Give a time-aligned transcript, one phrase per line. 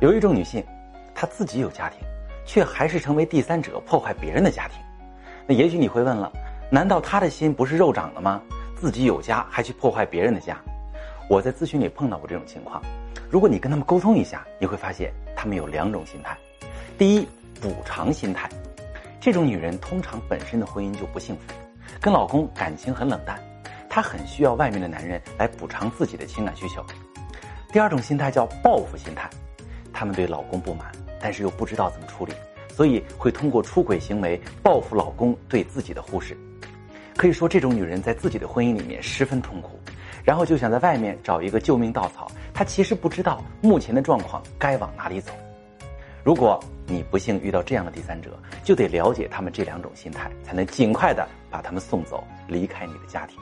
[0.00, 0.62] 有一种女性，
[1.14, 2.00] 她自己有家庭，
[2.44, 4.78] 却还是成为第三者破坏别人的家庭。
[5.46, 6.32] 那也许你会问了，
[6.70, 8.40] 难道她的心不是肉长的吗？
[8.76, 10.58] 自己有家还去破坏别人的家？
[11.28, 12.82] 我在咨询里碰到过这种情况。
[13.30, 16.36] 如果你跟他们沟通一下，你会发现他们有两种心态。
[16.98, 17.26] 第一，
[17.60, 18.48] 补偿心态，
[19.20, 21.54] 这种女人通常本身的婚姻就不幸福，
[22.00, 23.40] 跟老公感情很冷淡，
[23.88, 26.84] 她很需要外面的男人来补偿自己的情感需求。
[27.72, 29.28] 第二种心态叫报复心态，
[29.94, 32.34] 她们对老公不满，但是又不知道怎么处理，
[32.68, 36.36] 所以会通过出轨行为报复老公对自己的忽视。
[37.16, 39.78] 可以说，这种女人在自己的婚姻里面十分痛苦。
[40.24, 45.32] 然后就想在外面找一个救命稻草，她其实不知道目前的状况该往哪里走。
[46.24, 48.30] 如果你不幸遇到这样的第三者，
[48.64, 53.38] 就得了解他们这两种心态，才能尽快的把他们送走，离开你的家庭。